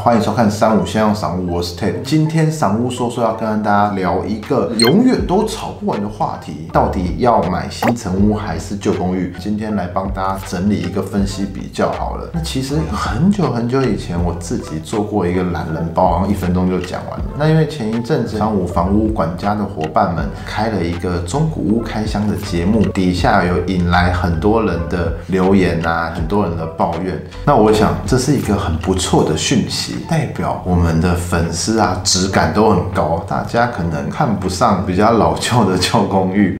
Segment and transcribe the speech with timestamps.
[0.00, 2.02] 欢迎收看三五先生赏屋，我是 Ted。
[2.04, 9.34] 今天赏屋说说要跟大家聊一个永远都吵不完的话题，到底要买新城屋还是旧公寓？
[9.40, 12.30] 今天来帮大家整理一个分析比较好了。
[12.32, 17.24] 那其实很久很久以前，我自己做过一个懒人包，然后一分钟就讲完了。
[17.36, 27.20] 那因为前一阵子三五房屋管家的伙伴们开了一个中古屋开箱的节目，底下有引来很多人的留言啊，很多人的抱怨。
[27.44, 36.56] 那我想这是一个很不错的讯息，代表我们的粉丝啊质感都很高，大家可能看不上比较老旧的旧公寓。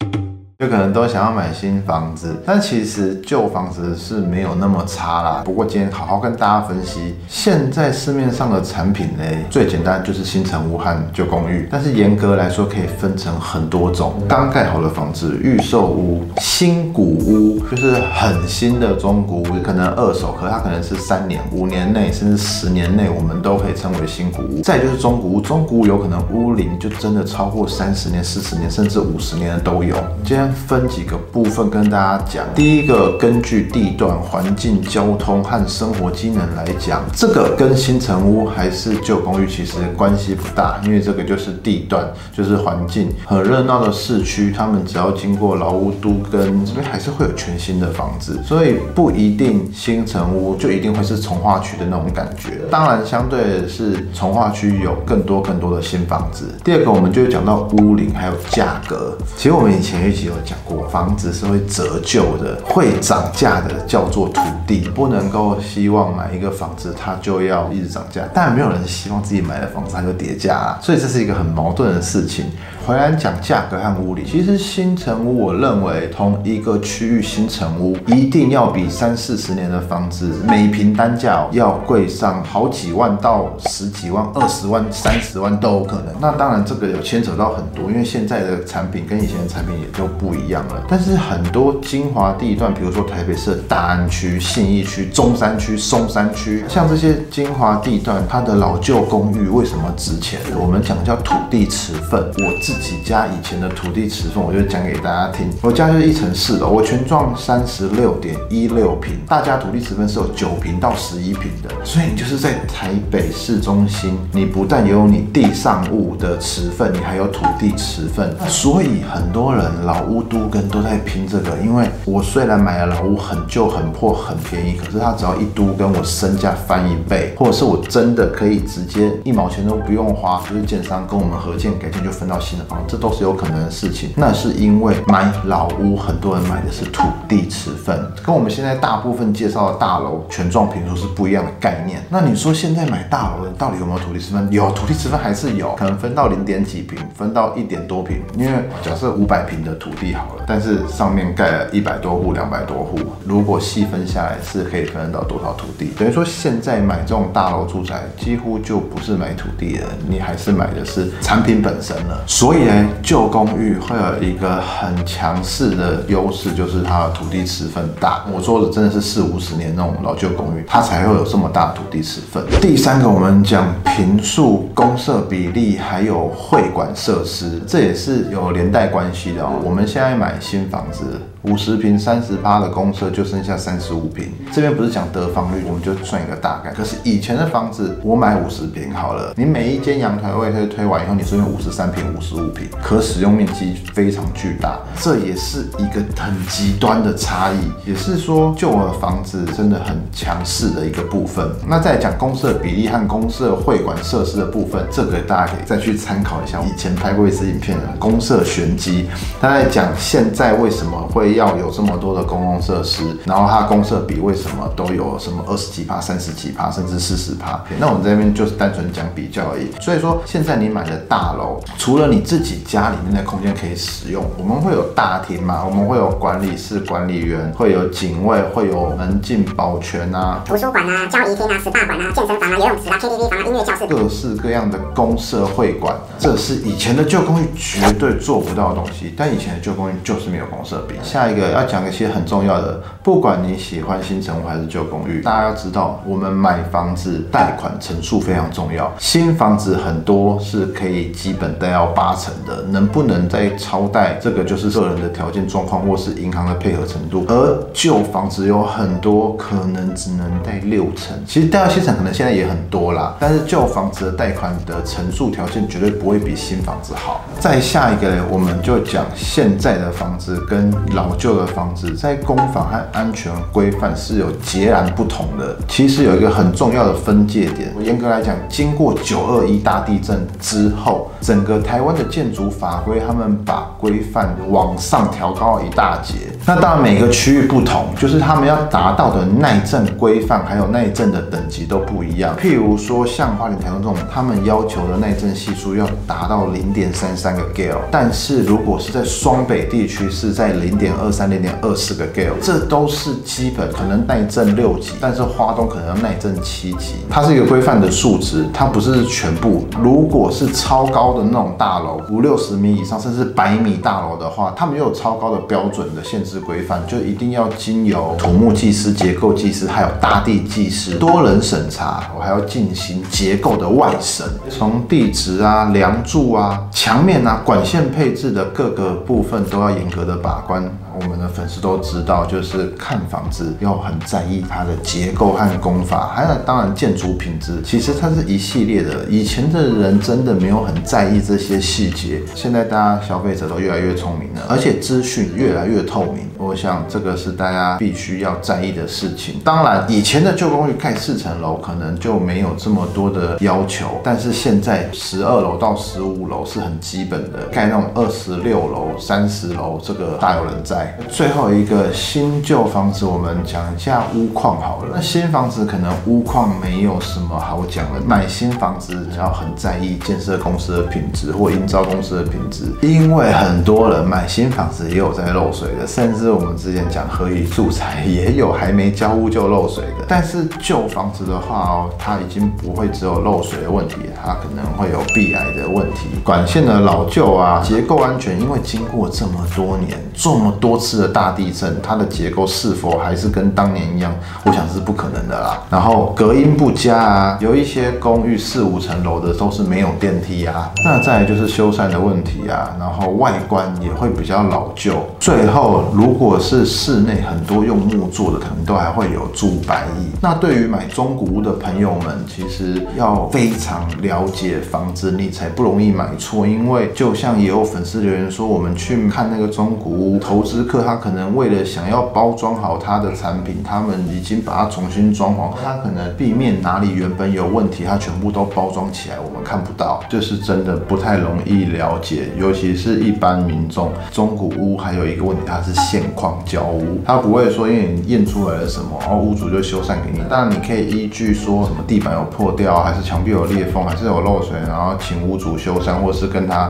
[0.61, 5.43] 就可能都想要买新房子，但其实旧房子是没有那么差啦。
[5.45, 11.69] 不过今天好好跟大家分析，现在市面上的产品呢，最简单就是新城屋和旧公寓。
[11.71, 14.15] 但是严格来说，可以分成很多种。
[14.29, 24.61] 刚盖好的房子，预售屋、新古屋，就是很新的中古屋，可能二手，可它可能是三年、五年内，甚至十年内，我们都可以称为新古屋。
[24.63, 29.95] 再就是中古屋，中古屋有可能屋龄就真的超过三十年、四十年，甚至五十年的都有。
[30.25, 30.48] 今天。
[30.53, 32.45] 分几个部分跟大家讲。
[32.55, 43.09] 第一个，根据地段、环境、交通和生活机能来讲，这个跟新城屋还是旧公寓其实关系不大，因为这个就是地段，就是环境。
[43.27, 52.61] 很热闹的市区，他们只要经过老屋都跟这边，还是会有全新的房子，所以不一定新城屋就一定会是从化区的那种感觉。
[52.71, 56.47] 当然，相对的是从化区有更多更多的新房子。
[56.65, 59.17] 第二个，我们就讲到屋龄还有价格。
[59.37, 60.33] 其实我们以前一起有。
[60.45, 72.47] 讲过，房子是会折旧的，会涨价的，叫做土地，不能够希望买一个房子它就要一直涨价，但没有人希望自己买的房子它就跌价啊，所以这是一个很矛盾的事情。
[72.89, 86.15] 回来讲价格和屋里，其实新城屋，我认为同一个区域新城屋一定要比三四十年的房子每平单价要贵上好几万到十几万、二十万、三十万都有可能。
[86.19, 90.83] 那当然这个有牵扯到很多，因为现在的产品跟以前的产品也就不一样了。
[90.89, 100.41] 但是很多精华地段，比如说台北市大安区、信义区、中山区、松山区，像这些精华地段，它的老旧公寓为什么值钱？
[100.59, 105.49] 我们讲叫土地持份，我自几家以前的土地持份，我就讲给大家听。
[105.63, 111.71] 我家就是一层四楼，我全幢三十六点一六平，大家土地持份是有九平到十一平的。
[111.85, 118.35] 所以你就是在台北市中心，你不但有你地上物的持份，你还有土地尺份。
[118.49, 132.65] 所以很多人老屋都跟都在拼这个，因为我虽然买了老屋很旧很破很便宜，可是它只要一都跟我身价翻一倍，或者是我真的可以直接一毛钱都不用花，就是建商跟我们合建改建就分到新的。
[132.87, 134.11] 这都是有可能的事情。
[134.17, 142.03] 那是因为买老屋，很多人买的是土地持份，跟我们现在大部分介绍的大楼全幢平数是不一样的概念。
[142.09, 144.51] 那你说现在买大楼的到底有没有土地持份？
[144.51, 148.23] 有土地持份还是有可能分到零点几平，分到一点多平。
[148.37, 155.93] 因为假设五百平的土地好了，但是上面盖了一百多户、两百多户，如果细分下来是可以分得到多少土地？
[155.99, 162.25] 等于说现在买这种大楼住宅，几乎就不是买土地了，你还是买的是产品本身了。
[162.27, 162.61] 所所以。
[163.03, 168.23] 旧公寓会有一个很强势的优势，就是它的土地持分大。
[168.31, 172.45] 我说的真的是四五十年那种老旧公寓，它才会有这么大土地持分。
[172.61, 179.47] 第三个，我们讲平数、公设比例，还有会馆设施，这也是有连带关系的。
[179.65, 181.05] 我们现在买新房子。
[181.43, 186.73] 五十平三十八的公厕就剩下三十五平，这边不是讲得房率，我们就算一个大概。
[186.73, 201.49] 可是以前的房子，我买五十平好了，你每一间阳台位推推完以后，你剩下五十三平、五十五平，可使用面积非常巨大，这也是一个很极端的差异，也是说旧的房子真的很强势的一个部分。
[201.69, 209.07] 那再讲公厕比例和公厕会馆设施的部分，这个大家可以再去参考一下，以前拍过一支影片的公厕玄机，
[209.41, 211.28] 他在讲现在为什么会。
[211.35, 217.63] 要有这么多的公共设施，然后它公设比为什么都有什么二十几趴、三十几趴，甚至四十趴？
[217.79, 219.71] 那我们这边就是单纯讲比较而已。
[219.81, 225.65] 所以说，现在你买的大楼，除了你自己家里面的空间可以使用，我们会有大厅嘛？
[225.65, 239.15] 我们会有管理室、管理员，会有警卫，会有门禁保全啊，图书馆啊、交易厅啊、SPA 馆啊、健身房啊、游泳池啊、KTV 房啊、音乐教室，各式各样的公社会馆，这是以前的旧公寓绝对做不到的东西。
[239.17, 240.95] 但以前的旧公寓就是没有公社比。
[241.19, 248.89] 下一个要讲一些很重要的，不管你喜欢新城屋还是旧公寓，大家要知道，我们买房子贷款成数非常重要。
[249.01, 257.27] 新房子很多是可以基本贷到八成的，能不能再超贷，这个就是个人的条件状况或是银行的配合程度。
[257.27, 267.25] 而旧房子有很多可能只能贷六成，其实贷到七成可能现在也很多啦，但是旧房子的贷款的成数条件绝对不会比新房子好。
[267.41, 275.57] 再下一个呢，我们就讲现在的房子跟老旧的房子在公房和安全规范是有截然不同的。
[275.69, 286.15] 其实有一个很重要的分界点，我严格来讲，经过九二一大地震之后，整个台湾的建筑法规，他们把规范往上调高一大截。
[286.47, 292.35] 那当然每个区域不同，就是他们要达到的耐震规范还有耐震的等级都不一样。
[292.37, 306.95] 譬如说像花莲、台中这种，他们要求的耐震系数要达到零点三三个 Gale，但是如果是在双北地区是在零点二三、零点二四个 Gale，这都是基本，可能耐震六级，但是花东可能要耐震七级。
[307.09, 309.67] 它是一个规范的数值，它不是全部。
[309.81, 330.63] 如果是超高的那种大楼，五六十米以上，甚至百米大楼的话，他们又有超高的标准的限制规范，就一定要经由土木技师、结构技师，还有大地技师多人审查，我还要进行结构的外审，从地质啊、梁柱啊、墙面啊、管线配置的各个部分都要严格的把关。
[331.01, 339.05] 我们的粉丝都知道，就是看房子要很在意它的结构和工法，还有当然建筑品质，其实它是一系列的。
[339.09, 346.27] 以前的人真的没有很在意这些细节，现在大家消费者都越来越聪明了，而且资讯越来越透明。
[346.37, 349.41] 我想这个是大家必须要在意的事情。
[349.45, 360.88] 当然，以前的旧公寓盖四层楼可能就没有这么多的要求，但是现在十二楼到十五楼是很基本的，盖那种二十六楼、三十楼，这个大有人在。
[361.11, 364.93] 最后一个新旧房子，我们讲一下屋况好了。
[364.95, 380.07] 那新房子可能屋况没有什么好讲的，买新房子要很在意建设公司的品质或营造公司的品质，因为很多人买新房子也有在漏水的，甚至我们之前讲合宜住宅也有还没交屋就漏水的。
[380.07, 390.78] 但是旧房子的话哦，它已经不会只有漏水的问题，它可能会有壁癌的问题，管线的老旧啊，结构安全，因为经过这么多年这么多。
[390.79, 394.15] 次的大地震，它的结构是否还是跟当年一样？
[394.45, 395.63] 我想是不可能的啦。
[395.71, 400.71] 然后隔音不佳啊，有一些公寓四五层楼的都是没有电梯啊。
[400.85, 404.95] 那再就是修缮的问题啊，然后外观也会比较老旧。
[405.19, 410.07] 最后，如果是室内很多用木做的，可能都还会有住白蚁。
[410.21, 416.47] 那对于买中古屋的朋友们，其实要非常了解房子，你才不容易买错。
[416.47, 420.58] 因为就像也有粉丝留言说，我们去看那个中古屋投资。
[420.65, 425.53] 客他可能为了想要包装好他的产品，他们已经把它重新装潢。
[425.63, 432.31] 他可能壁面哪里原本有问题，他全部都包装起来，我们看不到，这是真的不太容易了解。
[432.37, 440.21] 尤其是一般民众，中古屋还有一个问题，它是现况交屋，它不会说因为你验出来了什么，然后屋主就修缮给你。
[440.29, 446.69] 当然你可以依据说什么地板有破掉，还是墙壁有裂缝，还是有漏水，然后请屋主修缮，或是跟他。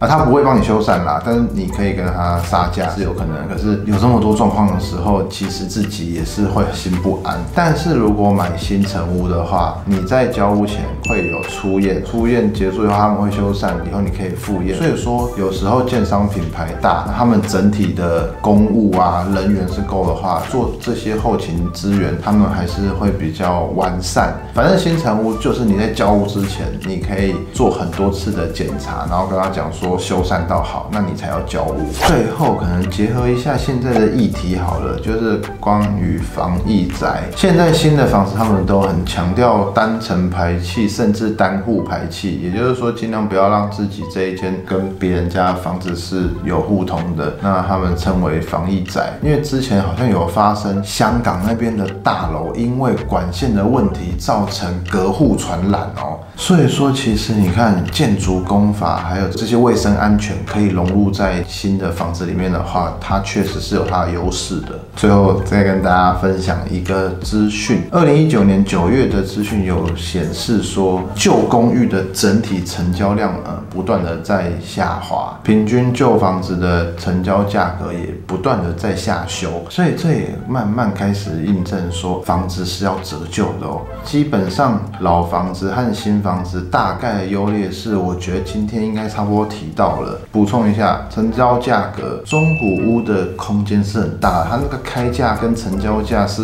[0.00, 3.46] 啊，他不会帮你修缮啦，但是你可以跟他杀价是有可能。
[3.46, 7.38] 可是有这么多状况的时候，其实自己也是会心不安。
[7.54, 14.74] 但是如果买新成屋的话，你在交屋前会有初验，初验结束以后他们会修缮，以后你可以复验。
[14.74, 24.32] 所以说有时候建商品牌大，他们整体的公务啊人员是够的话，做这些后勤资源，他们还是会比较完善。
[24.54, 29.89] 反正新成屋就是你在交屋之前，你可以做很多次的检查，然后跟他讲说。
[29.98, 31.90] 修缮到好，那你才要交屋。
[32.06, 37.24] 最后可能结合一下现在的议题好了，就是关于防疫宅。
[37.36, 47.34] 现在新的房子他们都很强调单层排气，甚至单户排气，也就是说尽量不要让自己这一间跟别人家房子是有互通的。
[47.40, 56.18] 那他们称为防疫宅，因为之前好像有发生香港那边的大楼因为管线的问题造成隔户传染哦。
[56.36, 64.78] 所以说其实你看建筑工法还有这些卫生安全可以融入在新的房子里面的话，它确实是有它的优势的。
[64.94, 83.80] 最后再跟大家分享一个资讯：二零一九年九月的资讯有显示说，旧公寓的整体成交量呃不断的在下滑，平均旧房子的成交价格也不断的在下修，所以这也慢慢开始印证说，房子是要折旧的哦。
[84.04, 89.69] 基本上老房子和新房子大概的优劣势，我觉得今天应该差不多提。
[89.70, 96.42] 到了，补充一下，成交价格，中古屋的空间是很大，它那个开价跟成交价是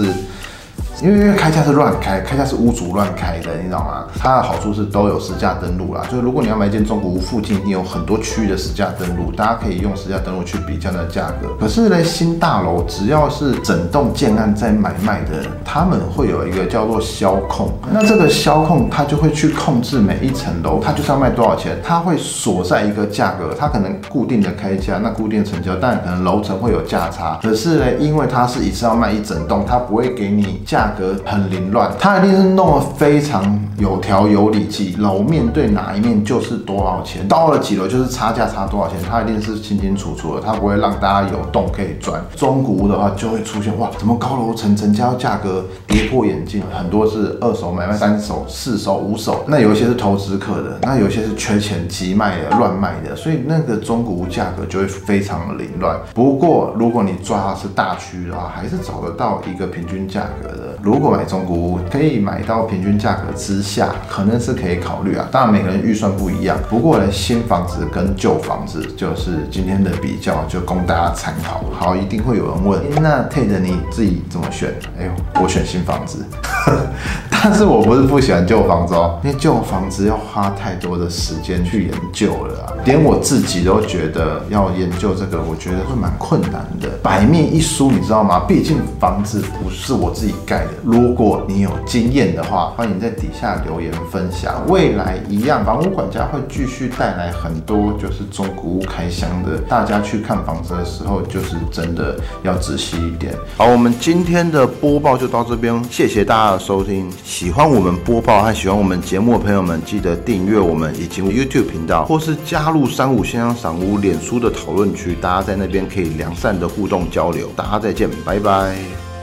[1.02, 4.06] 因为因为开价是乱开，开价是屋主乱开的，你知道吗？
[4.18, 11.48] 它的好处是都有实价登录啦，就是如果你要买一间中古屋，附近你有很多区域的实价登录，大家可以用实价登录去比较那价格。
[11.60, 27.38] 可是呢，新大楼只要是整栋建案在买卖的，他们会有一个叫做销控，那这个销控它就会去控制每一层楼，它就是要卖多少钱，它会锁在一个价格，它可能固定的开价，那固定成交，但可能楼层会有价差。
[27.42, 42.22] 可是呢，因为它是一次要卖一整栋，它不会给你价价格很凌乱，它一定是弄得非常有条有理，几楼面对哪一面就是多少钱，到了几楼就是差价差多少钱，它一定是清清楚楚的，它不会让大家有洞可以钻。
[42.36, 55.98] 中古屋的话就会出现哇，怎么高楼层成交价格跌破眼镜，很多是二手买卖、三手、四手、五手，那有一些是投资客的，那有一些是缺钱急卖的、乱卖的，所以那个中古屋价格就会非常的凌乱。
[56.14, 60.75] 不过如果你抓的是大区的话，还是找得到一个平均价格的。
[60.82, 65.28] 如果买中古屋可以买到平均价格之下，可能是可以考虑啊。
[65.30, 71.64] 当然每个人预算不一样，不过呢，新房子跟旧房子就是今天的比较，就供大家参考。
[71.72, 74.72] 好，一定会有人问，那 Ted 你自己怎么选？
[74.98, 76.24] 哎呦，我选新房子。
[77.30, 86.88] 但是我不是不喜欢旧房子哦，因为旧房子要花太多的时间去研究了啊，连我自己都觉得要研究这个，我觉得会蛮困难的。
[87.02, 88.40] 百密一疏，你知道吗？
[88.48, 90.70] 毕竟房子不是我自己盖的。
[90.82, 94.66] 如果你有经验的话，欢迎在底下留言分享。
[94.66, 103.32] 未来一样，房屋管家会继续带来很多就是中古屋开箱的，大家去看房子的时候，就是真的要仔细一点。
[103.56, 107.10] 好，我们今天的播报就到这边，谢谢大家收听。
[107.24, 117.50] 喜欢我们播报和喜欢我们节目的朋友们，记得订阅我们以及 YouTube 频道，或是加入三五先生赏屋脸书的讨论区，大家在那边可以良善的互动交流。
[117.56, 119.15] 大家再见，拜拜。